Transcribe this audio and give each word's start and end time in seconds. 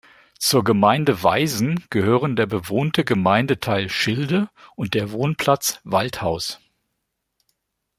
Zur 0.39 0.63
Gemeinde 0.63 1.21
Weisen 1.21 1.85
gehören 1.91 2.35
der 2.35 2.47
bewohnte 2.47 3.05
Gemeindeteil 3.05 3.87
Schilde 3.87 4.49
und 4.75 4.95
der 4.95 5.11
Wohnplatz 5.11 5.79
Waldhaus. 5.83 6.59